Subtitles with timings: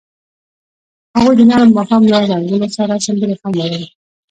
[1.17, 3.81] هغوی د نرم ماښام له رنګونو سره سندرې هم ویلې.